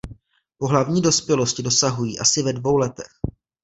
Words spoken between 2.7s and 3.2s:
letech.